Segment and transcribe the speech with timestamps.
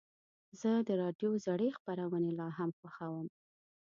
[0.59, 3.27] زه د راډیو زړې خپرونې لا هم خوښوم.